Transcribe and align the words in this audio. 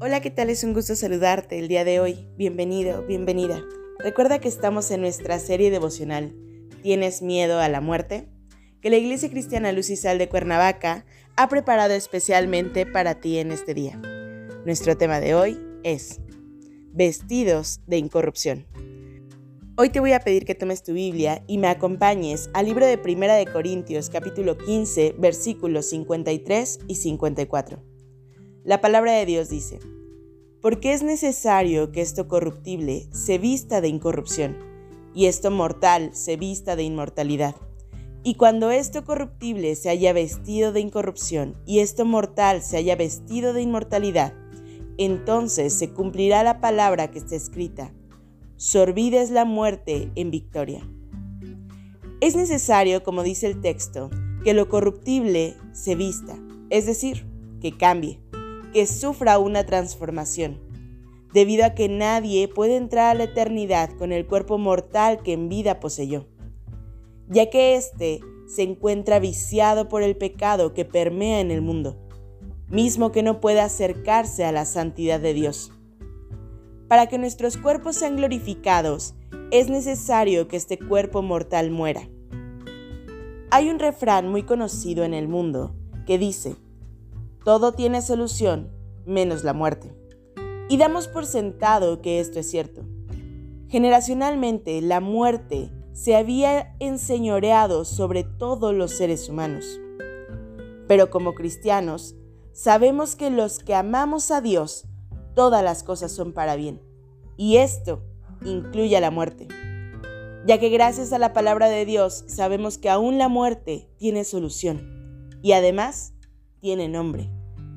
Hola, 0.00 0.20
¿qué 0.20 0.30
tal? 0.30 0.48
Es 0.48 0.62
un 0.62 0.74
gusto 0.74 0.94
saludarte 0.94 1.58
el 1.58 1.66
día 1.66 1.82
de 1.84 1.98
hoy. 1.98 2.28
Bienvenido, 2.36 3.04
bienvenida. 3.04 3.64
Recuerda 3.98 4.38
que 4.38 4.46
estamos 4.46 4.92
en 4.92 5.00
nuestra 5.00 5.40
serie 5.40 5.72
devocional 5.72 6.36
¿Tienes 6.84 7.20
miedo 7.20 7.58
a 7.58 7.68
la 7.68 7.80
muerte? 7.80 8.28
que 8.80 8.90
la 8.90 8.96
Iglesia 8.96 9.28
Cristiana 9.28 9.72
Luz 9.72 9.90
y 9.90 9.96
Sal 9.96 10.18
de 10.18 10.28
Cuernavaca 10.28 11.04
ha 11.34 11.48
preparado 11.48 11.94
especialmente 11.94 12.86
para 12.86 13.16
ti 13.16 13.38
en 13.38 13.50
este 13.50 13.74
día. 13.74 14.00
Nuestro 14.64 14.96
tema 14.96 15.18
de 15.18 15.34
hoy 15.34 15.58
es 15.82 16.20
Vestidos 16.92 17.80
de 17.88 17.98
incorrupción. 17.98 18.68
Hoy 19.76 19.88
te 19.90 19.98
voy 19.98 20.12
a 20.12 20.20
pedir 20.20 20.44
que 20.44 20.54
tomes 20.54 20.84
tu 20.84 20.92
Biblia 20.92 21.42
y 21.48 21.58
me 21.58 21.66
acompañes 21.66 22.50
al 22.54 22.66
libro 22.66 22.86
de 22.86 22.98
Primera 22.98 23.34
de 23.34 23.46
Corintios 23.46 24.10
capítulo 24.10 24.58
15 24.58 25.16
versículos 25.18 25.86
53 25.86 26.78
y 26.86 26.94
54. 26.94 27.97
La 28.68 28.82
palabra 28.82 29.12
de 29.12 29.24
Dios 29.24 29.48
dice, 29.48 29.78
porque 30.60 30.92
es 30.92 31.02
necesario 31.02 31.90
que 31.90 32.02
esto 32.02 32.28
corruptible 32.28 33.08
se 33.12 33.38
vista 33.38 33.80
de 33.80 33.88
incorrupción, 33.88 34.58
y 35.14 35.24
esto 35.24 35.50
mortal 35.50 36.10
se 36.12 36.36
vista 36.36 36.76
de 36.76 36.82
inmortalidad. 36.82 37.56
Y 38.24 38.34
cuando 38.34 38.70
esto 38.70 39.06
corruptible 39.06 39.74
se 39.74 39.88
haya 39.88 40.12
vestido 40.12 40.72
de 40.72 40.80
incorrupción, 40.80 41.56
y 41.64 41.78
esto 41.78 42.04
mortal 42.04 42.60
se 42.60 42.76
haya 42.76 42.94
vestido 42.94 43.54
de 43.54 43.62
inmortalidad, 43.62 44.34
entonces 44.98 45.72
se 45.72 45.94
cumplirá 45.94 46.42
la 46.42 46.60
palabra 46.60 47.10
que 47.10 47.20
está 47.20 47.36
escrita, 47.36 47.94
sorbides 48.56 49.30
la 49.30 49.46
muerte 49.46 50.12
en 50.14 50.30
victoria. 50.30 50.86
Es 52.20 52.36
necesario, 52.36 53.02
como 53.02 53.22
dice 53.22 53.46
el 53.46 53.62
texto, 53.62 54.10
que 54.44 54.52
lo 54.52 54.68
corruptible 54.68 55.56
se 55.72 55.94
vista, 55.94 56.38
es 56.68 56.84
decir, 56.84 57.26
que 57.62 57.74
cambie 57.74 58.20
que 58.72 58.86
sufra 58.86 59.38
una 59.38 59.64
transformación, 59.64 60.60
debido 61.32 61.64
a 61.64 61.74
que 61.74 61.88
nadie 61.88 62.48
puede 62.48 62.76
entrar 62.76 63.10
a 63.10 63.18
la 63.18 63.24
eternidad 63.24 63.90
con 63.98 64.12
el 64.12 64.26
cuerpo 64.26 64.58
mortal 64.58 65.22
que 65.22 65.32
en 65.32 65.48
vida 65.48 65.80
poseyó, 65.80 66.26
ya 67.28 67.50
que 67.50 67.76
éste 67.76 68.20
se 68.46 68.62
encuentra 68.62 69.18
viciado 69.18 69.88
por 69.88 70.02
el 70.02 70.16
pecado 70.16 70.72
que 70.72 70.84
permea 70.84 71.40
en 71.40 71.50
el 71.50 71.60
mundo, 71.60 71.96
mismo 72.68 73.12
que 73.12 73.22
no 73.22 73.40
puede 73.40 73.60
acercarse 73.60 74.44
a 74.44 74.52
la 74.52 74.64
santidad 74.64 75.20
de 75.20 75.34
Dios. 75.34 75.72
Para 76.88 77.06
que 77.06 77.18
nuestros 77.18 77.58
cuerpos 77.58 77.96
sean 77.96 78.16
glorificados, 78.16 79.14
es 79.50 79.68
necesario 79.68 80.48
que 80.48 80.56
este 80.56 80.78
cuerpo 80.78 81.22
mortal 81.22 81.70
muera. 81.70 82.08
Hay 83.50 83.68
un 83.70 83.78
refrán 83.78 84.28
muy 84.28 84.42
conocido 84.42 85.04
en 85.04 85.14
el 85.14 85.28
mundo 85.28 85.74
que 86.06 86.18
dice, 86.18 86.56
todo 87.44 87.72
tiene 87.72 88.02
solución, 88.02 88.70
menos 89.06 89.44
la 89.44 89.52
muerte. 89.52 89.94
Y 90.68 90.76
damos 90.76 91.08
por 91.08 91.26
sentado 91.26 92.02
que 92.02 92.20
esto 92.20 92.38
es 92.38 92.50
cierto. 92.50 92.82
Generacionalmente, 93.68 94.80
la 94.82 95.00
muerte 95.00 95.70
se 95.92 96.14
había 96.14 96.74
enseñoreado 96.78 97.84
sobre 97.84 98.22
todos 98.22 98.74
los 98.74 98.92
seres 98.92 99.28
humanos. 99.28 99.80
Pero 100.86 101.10
como 101.10 101.34
cristianos, 101.34 102.14
sabemos 102.52 103.16
que 103.16 103.30
los 103.30 103.58
que 103.58 103.74
amamos 103.74 104.30
a 104.30 104.40
Dios, 104.40 104.86
todas 105.34 105.62
las 105.62 105.82
cosas 105.82 106.12
son 106.12 106.32
para 106.32 106.56
bien. 106.56 106.80
Y 107.36 107.56
esto 107.56 108.02
incluye 108.44 108.96
a 108.96 109.00
la 109.00 109.10
muerte. 109.10 109.48
Ya 110.46 110.58
que 110.58 110.68
gracias 110.68 111.12
a 111.12 111.18
la 111.18 111.32
palabra 111.32 111.68
de 111.68 111.84
Dios 111.84 112.24
sabemos 112.26 112.78
que 112.78 112.90
aún 112.90 113.18
la 113.18 113.28
muerte 113.28 113.88
tiene 113.98 114.24
solución. 114.24 115.30
Y 115.42 115.52
además 115.52 116.14
tiene 116.60 116.88
nombre. 116.88 117.30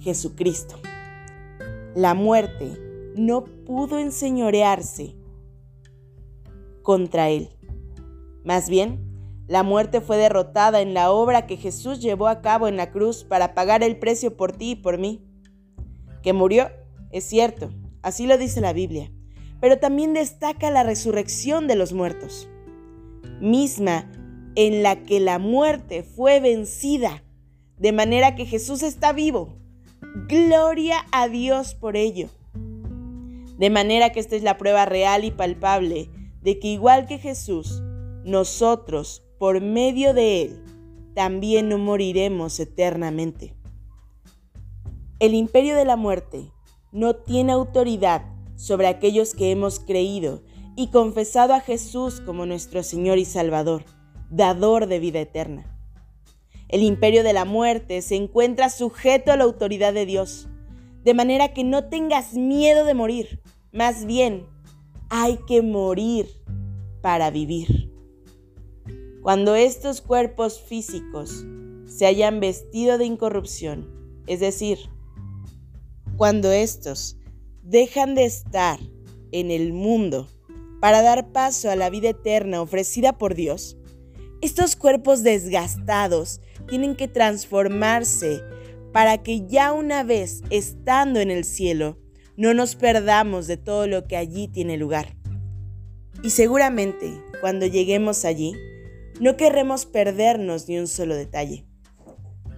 Jesucristo. 0.00 0.76
La 1.94 2.14
muerte 2.14 2.76
no 3.16 3.44
pudo 3.44 3.98
enseñorearse 3.98 5.14
contra 6.82 7.28
él. 7.28 7.50
Más 8.44 8.68
bien, 8.68 9.12
la 9.46 9.62
muerte 9.62 10.00
fue 10.00 10.16
derrotada 10.16 10.80
en 10.80 10.94
la 10.94 11.10
obra 11.10 11.46
que 11.46 11.56
Jesús 11.56 12.00
llevó 12.00 12.28
a 12.28 12.40
cabo 12.40 12.68
en 12.68 12.76
la 12.76 12.90
cruz 12.90 13.24
para 13.24 13.54
pagar 13.54 13.82
el 13.82 13.98
precio 13.98 14.36
por 14.36 14.52
ti 14.52 14.72
y 14.72 14.76
por 14.76 14.98
mí. 14.98 15.24
Que 16.22 16.32
murió, 16.32 16.70
es 17.10 17.24
cierto, 17.24 17.70
así 18.02 18.26
lo 18.26 18.38
dice 18.38 18.60
la 18.60 18.72
Biblia, 18.72 19.10
pero 19.60 19.78
también 19.78 20.14
destaca 20.14 20.70
la 20.70 20.82
resurrección 20.82 21.66
de 21.66 21.76
los 21.76 21.92
muertos, 21.92 22.48
misma 23.40 24.10
en 24.54 24.82
la 24.82 25.02
que 25.02 25.20
la 25.20 25.38
muerte 25.38 26.02
fue 26.02 26.40
vencida, 26.40 27.22
de 27.82 27.92
manera 27.92 28.34
que 28.36 28.46
Jesús 28.46 28.82
está 28.82 29.12
vivo 29.12 29.58
Gloria 30.28 31.06
a 31.10 31.28
Dios 31.28 31.74
por 31.74 31.96
ello. 31.96 32.28
De 33.58 33.70
manera 33.70 34.12
que 34.12 34.20
esta 34.20 34.36
es 34.36 34.42
la 34.42 34.58
prueba 34.58 34.84
real 34.84 35.24
y 35.24 35.30
palpable 35.30 36.10
de 36.42 36.58
que 36.58 36.68
igual 36.68 37.06
que 37.06 37.18
Jesús, 37.18 37.82
nosotros, 38.24 39.22
por 39.38 39.60
medio 39.60 40.12
de 40.12 40.42
Él, 40.42 40.64
también 41.14 41.68
no 41.68 41.78
moriremos 41.78 42.60
eternamente. 42.60 43.54
El 45.18 45.34
imperio 45.34 45.76
de 45.76 45.84
la 45.84 45.96
muerte 45.96 46.52
no 46.92 47.16
tiene 47.16 47.52
autoridad 47.52 48.22
sobre 48.54 48.88
aquellos 48.88 49.34
que 49.34 49.50
hemos 49.50 49.80
creído 49.80 50.42
y 50.76 50.90
confesado 50.90 51.54
a 51.54 51.60
Jesús 51.60 52.20
como 52.20 52.44
nuestro 52.44 52.82
Señor 52.82 53.18
y 53.18 53.24
Salvador, 53.24 53.84
dador 54.30 54.88
de 54.88 54.98
vida 54.98 55.20
eterna. 55.20 55.71
El 56.72 56.82
imperio 56.82 57.22
de 57.22 57.34
la 57.34 57.44
muerte 57.44 58.00
se 58.00 58.16
encuentra 58.16 58.70
sujeto 58.70 59.30
a 59.30 59.36
la 59.36 59.44
autoridad 59.44 59.92
de 59.92 60.06
Dios, 60.06 60.48
de 61.04 61.12
manera 61.12 61.52
que 61.52 61.64
no 61.64 61.84
tengas 61.90 62.32
miedo 62.32 62.86
de 62.86 62.94
morir. 62.94 63.42
Más 63.72 64.06
bien, 64.06 64.46
hay 65.10 65.38
que 65.46 65.60
morir 65.60 66.30
para 67.02 67.30
vivir. 67.30 67.92
Cuando 69.20 69.54
estos 69.54 70.00
cuerpos 70.00 70.62
físicos 70.62 71.44
se 71.84 72.06
hayan 72.06 72.40
vestido 72.40 72.96
de 72.96 73.04
incorrupción, 73.04 74.22
es 74.26 74.40
decir, 74.40 74.78
cuando 76.16 76.50
estos 76.52 77.18
dejan 77.62 78.14
de 78.14 78.24
estar 78.24 78.80
en 79.30 79.50
el 79.50 79.74
mundo 79.74 80.26
para 80.80 81.02
dar 81.02 81.32
paso 81.32 81.70
a 81.70 81.76
la 81.76 81.90
vida 81.90 82.08
eterna 82.08 82.62
ofrecida 82.62 83.18
por 83.18 83.34
Dios, 83.34 83.76
estos 84.40 84.74
cuerpos 84.74 85.22
desgastados 85.22 86.40
tienen 86.66 86.96
que 86.96 87.08
transformarse 87.08 88.42
para 88.92 89.22
que 89.22 89.46
ya 89.46 89.72
una 89.72 90.04
vez 90.04 90.42
estando 90.50 91.20
en 91.20 91.30
el 91.30 91.44
cielo, 91.44 91.98
no 92.36 92.54
nos 92.54 92.76
perdamos 92.76 93.46
de 93.46 93.56
todo 93.56 93.86
lo 93.86 94.04
que 94.06 94.16
allí 94.16 94.48
tiene 94.48 94.76
lugar. 94.76 95.16
Y 96.22 96.30
seguramente 96.30 97.12
cuando 97.40 97.66
lleguemos 97.66 98.24
allí, 98.24 98.54
no 99.20 99.36
querremos 99.36 99.86
perdernos 99.86 100.68
ni 100.68 100.78
un 100.78 100.86
solo 100.86 101.14
detalle. 101.14 101.66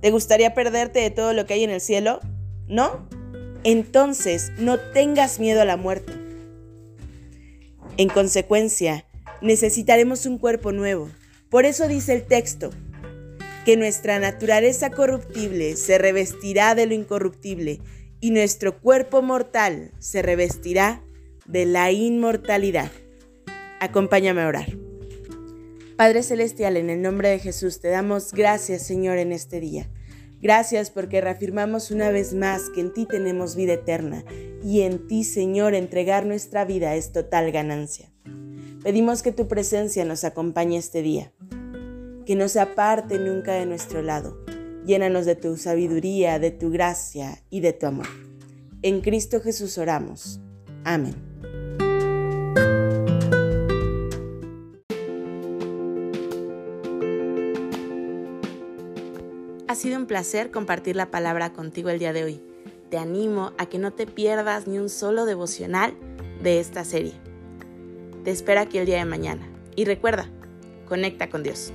¿Te 0.00 0.10
gustaría 0.10 0.54
perderte 0.54 1.00
de 1.00 1.10
todo 1.10 1.32
lo 1.32 1.46
que 1.46 1.54
hay 1.54 1.64
en 1.64 1.70
el 1.70 1.80
cielo? 1.80 2.20
¿No? 2.68 3.08
Entonces 3.64 4.52
no 4.58 4.78
tengas 4.78 5.40
miedo 5.40 5.60
a 5.62 5.64
la 5.64 5.76
muerte. 5.76 6.12
En 7.96 8.08
consecuencia, 8.08 9.04
necesitaremos 9.42 10.24
un 10.26 10.38
cuerpo 10.38 10.70
nuevo. 10.72 11.10
Por 11.50 11.64
eso 11.64 11.88
dice 11.88 12.14
el 12.14 12.26
texto, 12.26 12.70
que 13.68 13.76
nuestra 13.76 14.18
naturaleza 14.18 14.88
corruptible 14.88 15.76
se 15.76 15.98
revestirá 15.98 16.74
de 16.74 16.86
lo 16.86 16.94
incorruptible 16.94 17.82
y 18.18 18.30
nuestro 18.30 18.80
cuerpo 18.80 19.20
mortal 19.20 19.92
se 19.98 20.22
revestirá 20.22 21.04
de 21.44 21.66
la 21.66 21.92
inmortalidad. 21.92 22.90
Acompáñame 23.78 24.40
a 24.40 24.48
orar. 24.48 24.78
Padre 25.98 26.22
Celestial, 26.22 26.78
en 26.78 26.88
el 26.88 27.02
nombre 27.02 27.28
de 27.28 27.40
Jesús 27.40 27.78
te 27.78 27.88
damos 27.88 28.32
gracias, 28.32 28.86
Señor, 28.86 29.18
en 29.18 29.32
este 29.32 29.60
día. 29.60 29.90
Gracias 30.40 30.90
porque 30.90 31.20
reafirmamos 31.20 31.90
una 31.90 32.10
vez 32.10 32.32
más 32.32 32.70
que 32.70 32.80
en 32.80 32.94
ti 32.94 33.04
tenemos 33.04 33.54
vida 33.54 33.74
eterna 33.74 34.24
y 34.64 34.80
en 34.80 35.06
ti, 35.08 35.24
Señor, 35.24 35.74
entregar 35.74 36.24
nuestra 36.24 36.64
vida 36.64 36.94
es 36.94 37.12
total 37.12 37.52
ganancia. 37.52 38.10
Pedimos 38.82 39.22
que 39.22 39.32
tu 39.32 39.46
presencia 39.46 40.06
nos 40.06 40.24
acompañe 40.24 40.78
este 40.78 41.02
día 41.02 41.34
que 42.28 42.36
no 42.36 42.46
se 42.48 42.60
aparte 42.60 43.18
nunca 43.18 43.54
de 43.54 43.64
nuestro 43.64 44.02
lado. 44.02 44.36
Llénanos 44.84 45.24
de 45.24 45.34
tu 45.34 45.56
sabiduría, 45.56 46.38
de 46.38 46.50
tu 46.50 46.68
gracia 46.70 47.42
y 47.48 47.60
de 47.60 47.72
tu 47.72 47.86
amor. 47.86 48.06
En 48.82 49.00
Cristo 49.00 49.40
Jesús 49.40 49.78
oramos. 49.78 50.38
Amén. 50.84 51.14
Ha 59.66 59.74
sido 59.74 59.96
un 59.96 60.04
placer 60.04 60.50
compartir 60.50 60.96
la 60.96 61.10
palabra 61.10 61.54
contigo 61.54 61.88
el 61.88 61.98
día 61.98 62.12
de 62.12 62.24
hoy. 62.24 62.42
Te 62.90 62.98
animo 62.98 63.52
a 63.56 63.64
que 63.70 63.78
no 63.78 63.94
te 63.94 64.06
pierdas 64.06 64.66
ni 64.66 64.78
un 64.78 64.90
solo 64.90 65.24
devocional 65.24 65.94
de 66.42 66.60
esta 66.60 66.84
serie. 66.84 67.14
Te 68.22 68.32
espero 68.32 68.60
aquí 68.60 68.76
el 68.76 68.84
día 68.84 68.98
de 68.98 69.06
mañana. 69.06 69.50
Y 69.76 69.86
recuerda, 69.86 70.28
conecta 70.86 71.30
con 71.30 71.42
Dios. 71.42 71.72